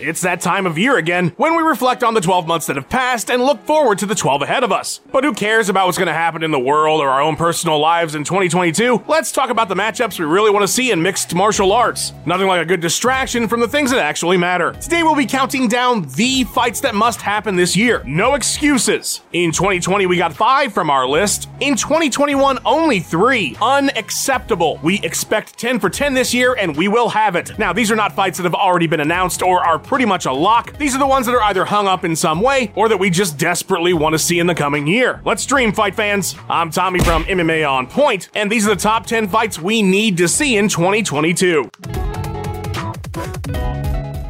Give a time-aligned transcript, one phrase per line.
[0.00, 2.88] It's that time of year again when we reflect on the 12 months that have
[2.88, 5.00] passed and look forward to the 12 ahead of us.
[5.10, 7.80] But who cares about what's going to happen in the world or our own personal
[7.80, 9.02] lives in 2022?
[9.08, 12.12] Let's talk about the matchups we really want to see in mixed martial arts.
[12.26, 14.72] Nothing like a good distraction from the things that actually matter.
[14.72, 18.04] Today we'll be counting down the fights that must happen this year.
[18.06, 19.22] No excuses.
[19.32, 21.48] In 2020 we got 5 from our list.
[21.58, 23.56] In 2021 only 3.
[23.60, 24.78] Unacceptable.
[24.82, 27.58] We expect 10 for 10 this year and we will have it.
[27.58, 30.32] Now these are not fights that have already been announced or are pretty much a
[30.32, 30.76] lock.
[30.76, 33.08] These are the ones that are either hung up in some way or that we
[33.08, 35.22] just desperately want to see in the coming year.
[35.24, 36.36] Let's dream, fight fans.
[36.50, 40.18] I'm Tommy from MMA On Point, and these are the top 10 fights we need
[40.18, 41.70] to see in 2022.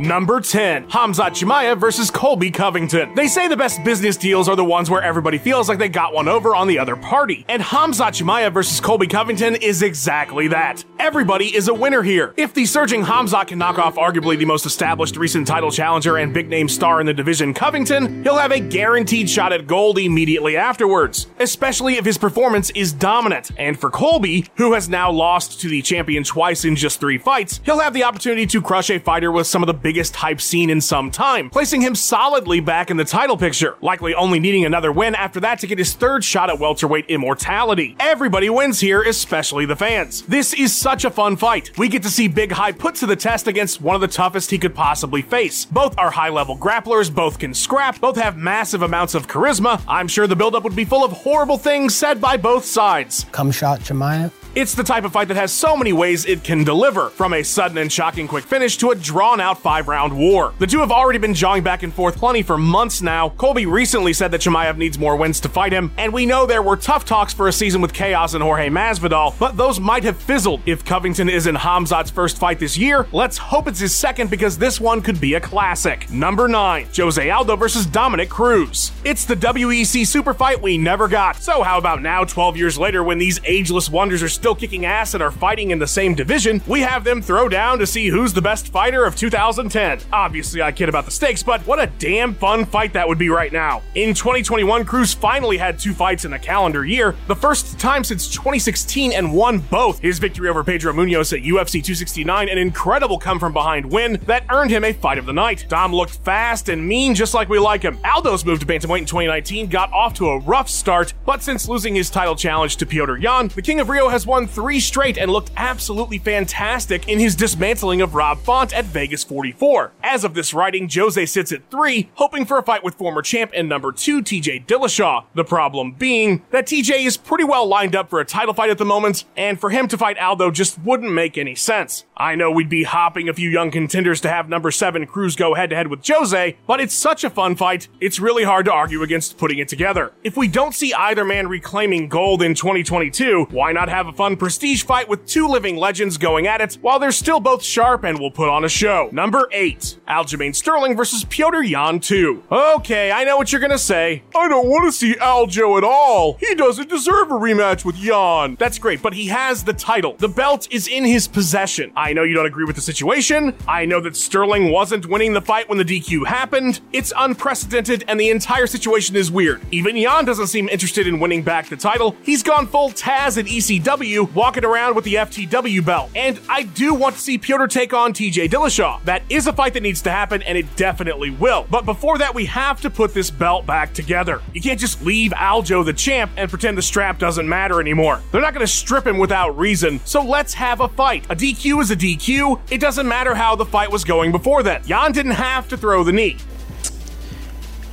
[0.01, 3.16] Number 10, Hamzat Chimaev versus Colby Covington.
[3.16, 6.15] They say the best business deals are the ones where everybody feels like they got
[6.15, 7.45] one over on the other party.
[7.48, 10.84] And Hamzat Chimaev versus Colby Covington is exactly that.
[11.01, 12.33] Everybody is a winner here.
[12.37, 16.33] If the surging Hamzat can knock off arguably the most established recent title challenger and
[16.33, 20.57] big name star in the division, Covington, he'll have a guaranteed shot at gold immediately
[20.57, 23.51] afterwards, especially if his performance is dominant.
[23.59, 27.59] And for Colby, who has now lost to the champion twice in just three fights,
[27.65, 30.68] he'll have the opportunity to crush a fighter with some of the biggest hype seen
[30.68, 34.92] in some time, placing him solidly back in the title picture, likely only needing another
[34.92, 37.96] win after that to get his third shot at welterweight immortality.
[37.98, 40.20] Everybody wins here, especially the fans.
[40.26, 41.70] This is such a fun fight.
[41.78, 44.50] We get to see Big High put to the test against one of the toughest
[44.50, 45.64] he could possibly face.
[45.64, 49.80] Both are high level grapplers, both can scrap, both have massive amounts of charisma.
[49.88, 53.24] I'm sure the buildup would be full of horrible things said by both sides.
[53.32, 54.32] Khamzat Chimaev.
[54.59, 57.45] It's the type of fight that has so many ways it can deliver, from a
[57.45, 60.52] sudden and shocking quick finish to a drawn out five round war.
[60.59, 63.28] The two have already been jawing back and forth plenty for months now.
[63.28, 66.60] Colby recently said that Chimaev needs more wins to fight him, and we know there
[66.60, 70.16] were tough talks for a season with Chaos and Jorge Masvidal, but those might have
[70.16, 70.60] fizzled.
[70.66, 74.59] If Covington is in Hamzat's first fight this year, let's hope it's his second because
[74.59, 76.10] this one could be a classic.
[76.10, 78.91] Number 9, Jose Aldo versus Dominick Cruz.
[79.04, 81.37] It's the WEC super fight we never got.
[81.37, 85.14] So how about now, 12 years later, when these ageless wonders are still kicking ass
[85.14, 88.32] and are fighting in the same division, we have them throw down to see who's
[88.32, 90.00] the best fighter of 2010.
[90.12, 93.28] Obviously, I kid about the stakes, but what a damn fun fight that would be
[93.28, 93.82] right now.
[93.94, 98.28] In 2021, Cruz finally had two fights in a calendar year, the first time since
[98.28, 99.98] 2016, and won both.
[100.00, 104.44] His victory over Pedro Munhoz at UFC 269, an incredible come from behind win that
[104.50, 105.66] earned him a fight of the night.
[105.69, 107.98] Dom looked fast and mean just like we like him.
[108.04, 111.94] Aldo's move to bantamweight in 2019 got off to a rough start, but since losing
[111.94, 115.31] his title challenge to Petr Yan, the King of Rio has won three straight and
[115.33, 119.93] looked absolutely fantastic in his dismantling of Rob Font at Vegas 44.
[120.03, 123.50] As of this writing, Jose sits at three, hoping for a fight with former champ
[123.55, 125.25] and number two TJ Dillashaw.
[125.34, 128.77] The problem being that TJ is pretty well lined up for a title fight at
[128.77, 132.05] the moment, and for him to fight Aldo just wouldn't make any sense.
[132.15, 135.55] I know we'd be hopping a few young contenders to have number seven Cruz go
[135.55, 138.72] head to head with Jose, but it's such a fun fight, it's really hard to
[138.72, 140.12] argue against putting it together.
[140.22, 144.37] If we don't see either man reclaiming gold in 2022, why not have a fun
[144.37, 148.19] prestige fight with two living legends going at it while they're still both sharp and
[148.19, 149.09] will put on a show?
[149.12, 150.01] Number 8.
[150.09, 152.43] Aljamain Sterling versus Petr Yan 2.
[152.51, 154.25] Okay, I know what you're gonna say.
[154.34, 156.37] I don't want to see Aljo at all.
[156.41, 158.57] He doesn't deserve a rematch with Yan.
[158.59, 160.17] That's great, but he has the title.
[160.19, 161.93] The belt is in his possession.
[161.95, 163.55] I know you don't agree with the situation.
[163.69, 166.81] I know that Sterling wasn't winning the fight when the DQ happened.
[166.93, 169.61] It's unprecedented and the entire situation is weird.
[169.71, 172.17] Even Yan doesn't seem interested in winning back the title.
[172.25, 176.11] He's gone full Taz at ECW, walking around with the FTW belt.
[176.15, 179.03] And I do want to see Petr take on TJ Dillashaw.
[179.05, 181.67] That is a fight that needs to happen and it definitely will.
[181.71, 184.41] But before that, we have to put this belt back together.
[184.55, 188.23] You can't just leave Aljo the champ and pretend the strap doesn't matter anymore.
[188.33, 191.27] They're not going to strip him without reason, so let's have a fight.
[191.27, 192.61] A DQ is a DQ.
[192.71, 194.83] It doesn't matter how the fight was going before then.
[194.87, 196.37] Yan didn't have to throw the knee.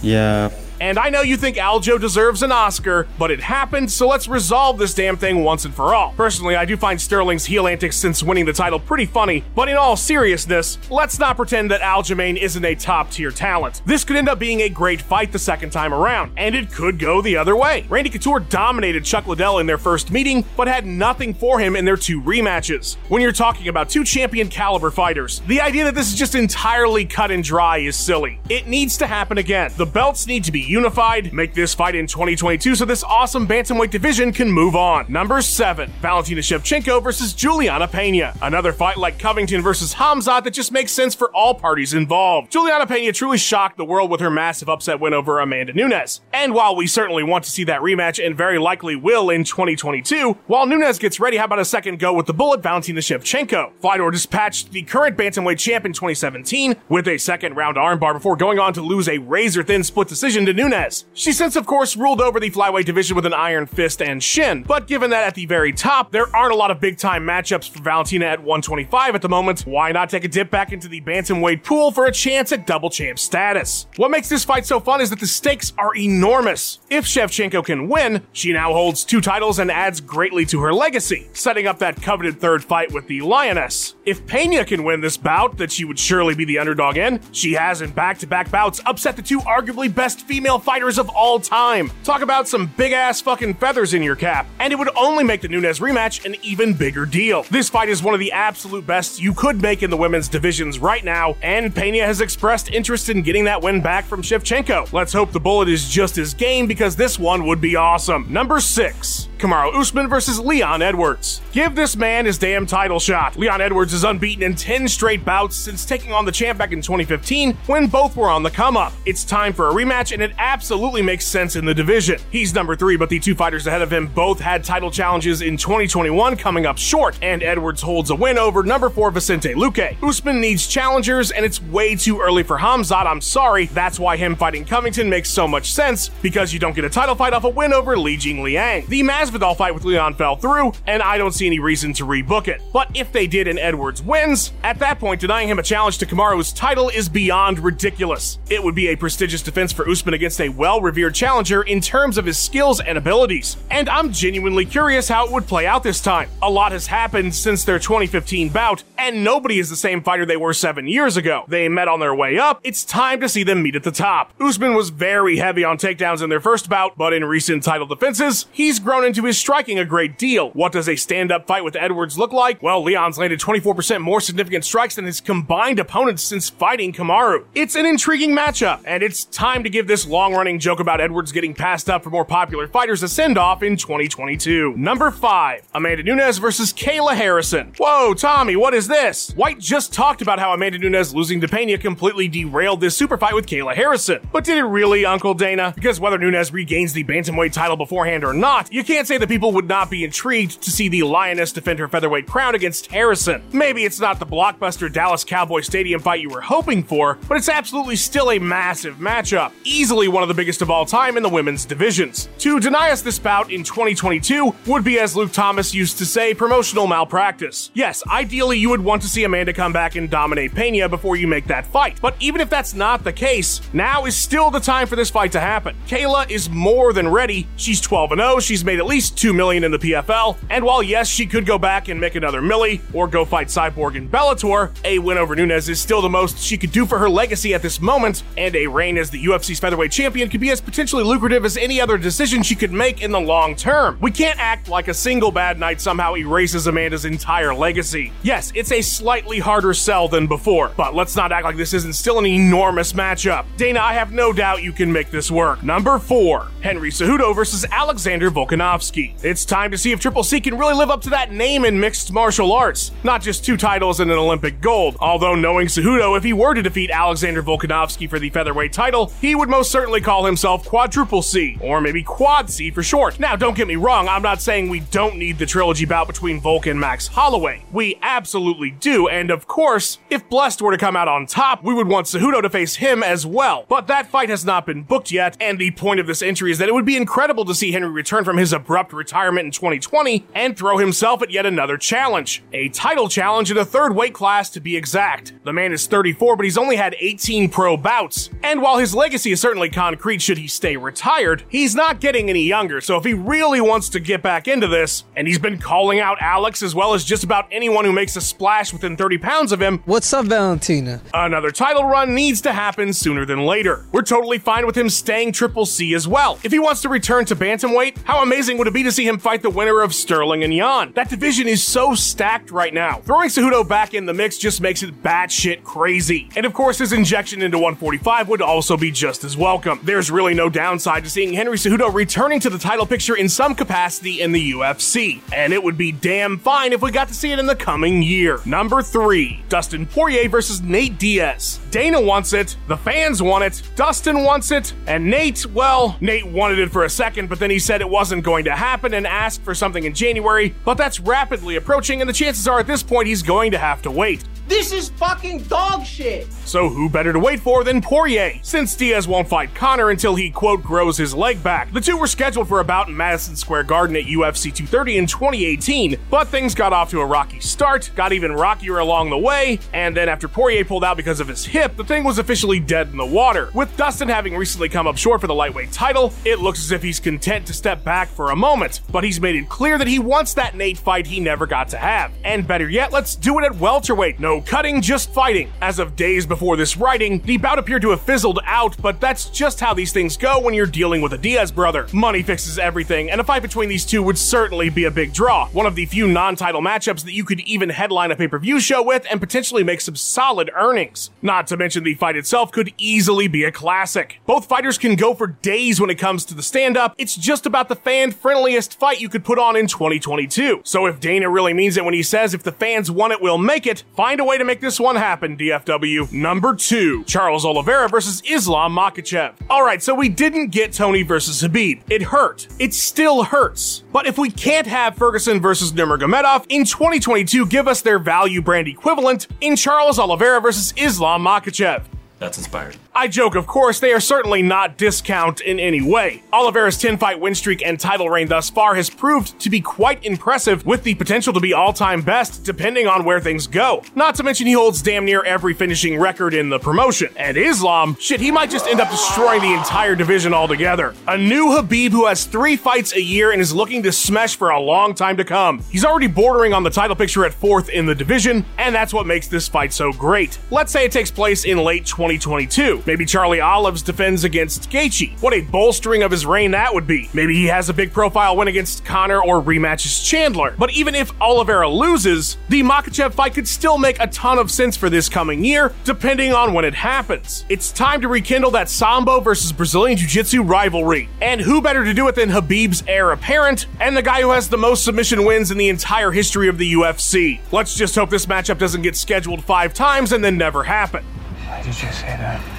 [0.02, 0.50] Yeah,
[0.80, 4.78] And I know you think Aljo deserves an Oscar, but it happened, so let's resolve
[4.78, 6.14] this damn thing once and for all.
[6.18, 9.78] Personally, I do find Sterling's heel antics since winning the title pretty funny, but in
[9.78, 13.82] all seriousness, let's not pretend that Aljamain isn't a top tier talent.
[13.86, 17.00] This could end up being a great fight the second time around, and it could
[17.00, 17.86] go the other way.
[17.90, 21.86] Randy Couture dominated Chuck Liddell in their first meeting, but had nothing for him in
[21.86, 22.96] their two rematches.
[23.10, 27.06] When you're talking about two champion caliber fighters, the idea that this is just entirely
[27.06, 28.40] cut and dry is silly.
[28.50, 29.72] It needs to happen again.
[29.78, 31.34] The belts need to be unified.
[31.34, 35.06] Make this fight in 2022 so this awesome bantamweight division can move on.
[35.12, 35.92] Number 7.
[36.02, 38.34] Valentina Shevchenko versus Juliana Pena.
[38.42, 42.52] Another fight like Covington versus Hamzat that just makes sense for all parties involved.
[42.52, 46.22] Juliana Pena truly shocked the world with her massive upset win over Amanda Nunes.
[46.34, 50.38] And while we certainly want to see that rematch and very likely will in 2022,
[50.48, 53.72] while Nunes gets ready, how about a second go with the bullet Valentina Shevchenko?
[53.82, 58.60] Fedor dispatched the current bantamweight champ in 2017 with a second round armbar before going
[58.60, 61.06] on to lose a razor thin split decision to Nunes.
[61.14, 64.64] She since, of course, ruled over the flyweight division with an iron fist and shin,
[64.64, 67.70] but given that at the very top, there aren't a lot of big time matchups
[67.70, 71.02] for Valentina at 125 at the moment, why not take a dip back into the
[71.02, 73.88] bantamweight pool for a chance at double champ status?
[73.98, 76.80] What makes this fight so fun is that the stakes are enormous.
[76.90, 81.28] If Shevchenko can win, she now holds two titles and adds greatly to her legacy,
[81.34, 83.96] setting up that coveted third fight with the Lioness.
[84.06, 87.54] If Pena can win this bout that she would surely be the underdog in, she
[87.54, 91.40] has in back to back bouts upset the two arguably best female fighters of all
[91.40, 91.92] time.
[92.04, 95.42] Talk about some big ass fucking feathers in your cap, and it would only make
[95.42, 97.44] the Nunes rematch an even bigger deal.
[97.50, 100.80] This fight is one of the absolute best you could make in the women's divisions
[100.80, 104.94] right now, and Pena has expressed interest in getting that win back from Shevchenko.
[104.94, 108.32] Let's hope the bullet is just as game because this one would be awesome.
[108.32, 109.30] Number 6.
[109.38, 111.42] Kamaru Usman versus Leon Edwards.
[111.52, 113.36] Give this man his damn title shot.
[113.36, 116.82] Leon Edwards is unbeaten in 10 straight bouts since taking on the champ back in
[116.82, 118.94] 2015 when both were on the come up.
[119.06, 122.20] It's time for a rematch and it absolutely makes sense in the division.
[122.32, 125.58] He's number 3, but the two fighters ahead of him both had title challenges in
[125.58, 130.02] 2021 coming up short, and Edwards holds a win over number 4 Vicente Luque.
[130.02, 133.66] Usman needs challengers and it's way too early for Hamzat, I'm sorry.
[133.68, 137.16] That's why him fighting Covington makes so much sense because you don't get a title
[137.16, 138.86] fight off a win over Li Jing Liang.
[138.88, 142.06] The match Masvidal fight with Leon fell through, and I don't see any reason to
[142.06, 142.62] rebook it.
[142.72, 146.06] But if they did and Edwards wins, at that point, denying him a challenge to
[146.06, 148.38] Kamaru's title is beyond ridiculous.
[148.50, 152.18] It would be a prestigious defense for Usman against a well revered challenger in terms
[152.18, 153.58] of his skills and abilities.
[153.72, 156.30] And I'm genuinely curious how it would play out this time.
[156.42, 160.38] A lot has happened since their 2015 bout, and nobody is the same fighter they
[160.38, 161.46] were seven years ago.
[161.48, 162.60] They met on their way up.
[162.64, 164.34] It's time to see them meet at the top.
[164.40, 168.46] Usman was very heavy on takedowns in their first bout, but in recent title defenses,
[168.52, 170.50] he's grown into into his striking a great deal.
[170.50, 172.62] What does a stand up fight with Edwards look like?
[172.62, 177.46] Well, Leon's landed 24% more significant strikes than his combined opponents since fighting Kamaru.
[177.56, 181.32] It's an intriguing matchup, and it's time to give this long running joke about Edwards
[181.32, 184.76] getting passed up for more popular fighters a send off in 2022.
[184.76, 187.74] Number 5 Amanda Nunes versus Kayla Harrison.
[187.78, 189.32] Whoa, Tommy, what is this?
[189.32, 193.34] White just talked about how Amanda Nunes losing to Pena completely derailed this super fight
[193.34, 194.28] with Kayla Harrison.
[194.34, 195.72] But did it really, Uncle Dana?
[195.74, 199.52] Because whether Nunes regains the bantamweight title beforehand or not, you can't say that people
[199.54, 203.42] would not be intrigued to see the Lioness defend her featherweight crown against Harrison.
[203.54, 207.50] Maybe it's not the blockbuster Dallas Cowboy Stadium fight you were hoping for, but it's
[207.50, 211.30] absolutely still a massive matchup, easily one of the biggest of all time in the
[211.30, 212.30] women's divisions.
[212.40, 216.34] To deny us this bout in 2022 would be, as Luke Thomas used to say,
[216.34, 217.72] promotional malpractice.
[217.74, 221.28] Yes, ideally you would want to see Amanda come back and dominate Pena before you
[221.28, 224.88] make that fight, but even if that's not the case, now is still the time
[224.88, 225.76] for this fight to happen.
[225.88, 227.48] Kayla is more than ready.
[227.58, 231.08] She's 12 0, she's made at least 2 million in the PFL, and while yes,
[231.08, 235.00] she could go back and make another millie or go fight Cyborg in Bellator, a
[235.00, 237.82] win over Nunes is still the most she could do for her legacy at this
[237.82, 241.58] moment, and a reign as the UFC's featherweight champion could be as potentially lucrative as
[241.58, 243.98] any other decision she could make in the long term.
[244.00, 248.14] We can't act like a single bad night somehow erases Amanda's entire legacy.
[248.24, 251.94] Yes, it's a slightly harder sell than before, but let's not act like this isn't
[251.94, 253.46] still an enormous matchup.
[253.58, 255.64] Dana, I have no doubt you can make this work.
[255.64, 258.85] Number 4, Henry Cejudo versus Alexander Volkanovski.
[259.24, 261.80] It's time to see if Triple C can really live up to that name in
[261.80, 264.96] mixed martial arts, not just two titles and an Olympic gold.
[265.00, 269.36] Although knowing Cejudo, if he were to defeat Alexander Volkanovski for the featherweight title, he
[269.36, 273.20] would most certainly call himself Quadruple C, or maybe Quad C for short.
[273.20, 276.40] Now, don't get me wrong, I'm not saying we don't need the trilogy bout between
[276.40, 277.64] Volk and Max Holloway.
[277.72, 281.74] We absolutely do, and of course, if Blessed were to come out on top, we
[281.74, 283.66] would want Cejudo to face him as well.
[283.68, 286.60] But that fight has not been booked yet, and the point of this entry is
[286.60, 290.26] that it would be incredible to see Henry return from his abrupt retirement in 2020
[290.34, 292.44] and throw himself at yet another challenge.
[292.54, 295.34] A title challenge in a third weight class to be exact.
[295.44, 298.30] The man is 34, but he's only had 18 pro bouts.
[298.44, 302.44] And while his legacy is certainly concrete should he stay retired, he's not getting any
[302.44, 306.00] younger, so if he really wants to get back into this, and he's been calling
[306.00, 309.52] out Alex as well as just about anyone who makes a splash within 30 pounds
[309.52, 311.02] of him, What's up, Valentina?
[311.14, 313.86] Another title run needs to happen sooner than later.
[313.92, 316.40] We're totally fine with him staying Triple C as well.
[316.44, 319.18] If he wants to return to Bantamweight, how amazing would it be to see him
[319.18, 320.92] fight the winner of Sterling and Yan?
[320.94, 323.00] That division is so stacked right now.
[323.00, 326.30] Throwing Cejudo back in the mix just makes it batshit crazy.
[326.36, 329.56] And of course, his injection into 145 would also be just as welcome.
[329.56, 329.86] welcome.
[329.86, 333.54] There's really no downside to seeing Henry Cejudo returning to the title picture in some
[333.56, 337.32] capacity in the UFC, and it would be damn fine if we got to see
[337.32, 338.40] it in the coming year.
[338.46, 341.60] Number 3, Dustin Poirier versus Nate Diaz.
[341.72, 346.60] Dana wants it, the fans want it, Dustin wants it, and Nate, well, Nate wanted
[346.60, 349.44] it for a second, but then he said it wasn't going to happen and asked
[349.44, 353.08] for something in January, but that's rapidly approaching, and the chances are at this point
[353.08, 354.24] he's going to have to wait.
[354.48, 356.32] This is fucking dog shit.
[356.46, 358.34] So who better to wait for than Poirier?
[358.44, 361.74] Since Diaz won't fight Conor until he quote grows his leg back.
[361.74, 365.08] The two were scheduled for a bout in Madison Square Garden at UFC 230 in
[365.08, 369.60] 2018, but things got off to a rocky start, got even rockier along the way,
[369.74, 372.90] and then after Poirier pulled out because of his hip, the thing was officially dead
[372.90, 373.50] in the water.
[373.56, 376.84] With Dustin having recently come up short for the lightweight title, it looks as if
[376.84, 379.98] he's content to step back for a moment, but he's made it clear that he
[379.98, 382.12] wants that Nate fight he never got to have.
[382.24, 384.20] And better yet, let's do it at welterweight.
[384.20, 385.52] No cutting, just fighting.
[385.62, 389.30] As of days before this writing, the bout appeared to have fizzled out, but that's
[389.30, 391.88] just how these things go when you're dealing with a Diaz brother.
[391.94, 395.48] Money fixes everything, and a fight between these two would certainly be a big draw.
[395.50, 399.06] One of the few non-title matchups that you could even headline a pay-per-view show with
[399.10, 401.10] and potentially make some solid earnings.
[401.22, 404.20] Not to mention the fight itself could easily be a classic.
[404.26, 406.96] Both fighters can go for days when it comes to the stand-up.
[406.98, 410.62] It's just about the fan-friendliest fight you could put on in 2022.
[410.64, 413.38] So if Dana really means it when he says if the fans want it, we'll
[413.38, 416.12] make it, find a way to make this one happen, DFW.
[416.12, 419.34] Number two, Charles Oliveira versus Islam Makhachev.
[419.50, 421.82] Alright, so we didn't get Tony versus Habib.
[421.90, 422.48] It hurt.
[422.60, 423.84] It still hurts.
[423.92, 428.68] But if we can't have Ferguson versus Nurmagomedov, in 2022, give us their value brand
[428.68, 431.84] equivalent in Charles Oliveira versus Islam Makhachev.
[432.20, 432.78] That's inspired.
[432.98, 436.24] I joke, of course, they are certainly not discount in any way.
[436.32, 440.06] Oliveira's 10 fight win streak and title reign thus far has proved to be quite
[440.06, 443.84] impressive, with the potential to be all time best depending on where things go.
[443.96, 447.10] Not to mention, he holds damn near every finishing record in the promotion.
[447.18, 450.96] And Islam, shit, he might just end up destroying the entire division altogether.
[451.10, 454.52] A new Habib who has three fights a year and is looking to smash for
[454.52, 455.62] a long time to come.
[455.70, 459.06] He's already bordering on the title picture at fourth in the division, and that's what
[459.06, 460.40] makes this fight so great.
[460.50, 462.84] Let's say it takes place in late 2022.
[462.86, 465.20] Maybe Charlie Olives defends against Gaethje.
[465.22, 467.10] What a bolstering of his reign that would be.
[467.14, 470.56] Maybe he has a big profile win against Conor or rematches Chandler.
[470.58, 474.78] But even if Oliveira loses, the Makhachev fight could still make a ton of sense
[474.78, 477.46] for this coming year, depending on when it happens.
[477.50, 481.10] It's time to rekindle that Sambo versus Brazilian Jiu Jitsu rivalry.
[481.22, 484.50] And who better to do it than Habib's heir apparent and the guy who has
[484.50, 487.40] the most submission wins in the entire history of the UFC?
[487.52, 491.04] Let's just hope this matchup doesn't get scheduled five times and then never happen.
[491.48, 492.55] Why did you say that?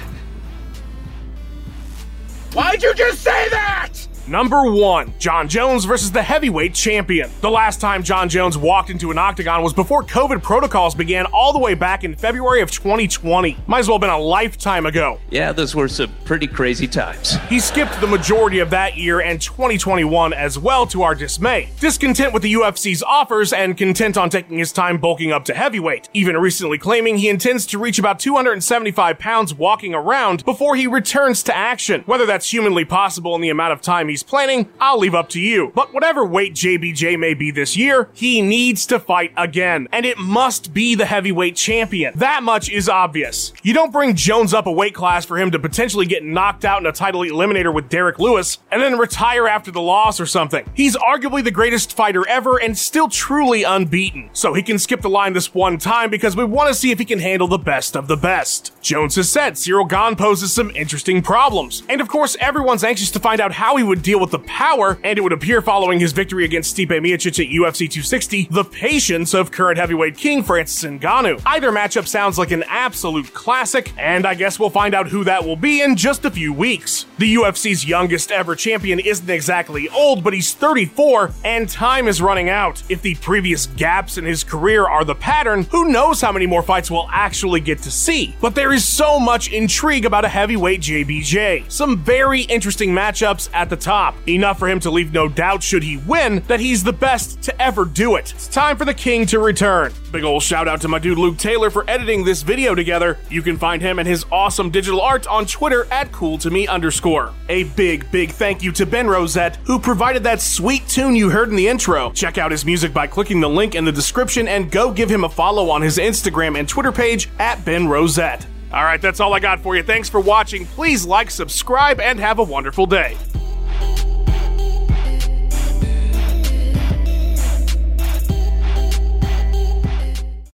[2.53, 3.93] Why'd you just say that?
[4.27, 7.29] Number 1, Jon Jones versus the heavyweight champion.
[7.39, 11.53] The last time Jon Jones walked into an octagon was before COVID protocols began all
[11.53, 13.55] the way back in February of 2020.
[13.67, 15.17] Might as well have been a lifetime ago.
[15.29, 17.37] Yeah, those were some pretty crazy times.
[17.47, 21.69] He skipped the majority of that year and 2021 as well to our dismay.
[21.79, 26.09] Discontent with the UFC's offers and content on taking his time bulking up to heavyweight,
[26.13, 31.41] even recently claiming he intends to reach about 275 pounds walking around before he returns
[31.43, 32.01] to action.
[32.05, 35.39] Whether that's humanly possible in the amount of time he's planning, I'll leave up to
[35.39, 35.71] you.
[35.75, 39.87] But whatever weight JBJ may be this year, he needs to fight again.
[39.91, 42.17] And it must be the heavyweight champion.
[42.17, 43.53] That much is obvious.
[43.61, 46.81] You don't bring Jones up a weight class for him to potentially get knocked out
[46.81, 50.67] in a title eliminator with Derrick Lewis and then retire after the loss or something.
[50.73, 54.31] He's arguably the greatest fighter ever and still truly unbeaten.
[54.33, 56.97] So he can skip the line this one time because we want to see if
[56.97, 58.73] he can handle the best of the best.
[58.81, 61.83] Jones has said Ciryl Gane poses some interesting problems.
[61.87, 64.97] And of course, everyone's anxious to find out how he would deal with the power,
[65.03, 69.33] and it would appear following his victory against Stipe Miocic at UFC 260, the patience
[69.33, 71.41] of current heavyweight king Francis Ngannou.
[71.45, 75.43] Either matchup sounds like an absolute classic, and I guess we'll find out who that
[75.43, 77.05] will be in just a few weeks.
[77.17, 82.47] The UFC's youngest ever champion isn't exactly old, but he's 34, and time is running
[82.47, 82.81] out.
[82.87, 86.63] If the previous gaps in his career are the pattern, who knows how many more
[86.63, 88.37] fights we'll actually get to see.
[88.39, 91.69] But there is so much intrigue about a heavyweight JBJ.
[91.69, 93.96] Some very interesting matchups at the top.
[94.27, 97.61] Enough for him to leave no doubt, should he win, that he's the best to
[97.61, 98.31] ever do it.
[98.33, 99.91] It's time for the king to return.
[100.11, 103.17] Big ol' shout out to my dude Luke Taylor for editing this video together.
[103.29, 107.33] You can find him and his awesome digital art on Twitter at cool2me underscore.
[107.49, 111.49] A big, big thank you to Ben Rosette, who provided that sweet tune you heard
[111.49, 112.11] in the intro.
[112.11, 115.23] Check out his music by clicking the link in the description and go give him
[115.23, 118.45] a follow on his Instagram and Twitter page at Ben Rosette.
[118.71, 119.83] Alright, that's all I got for you.
[119.83, 120.65] Thanks for watching.
[120.65, 123.15] Please like, subscribe, and have a wonderful day.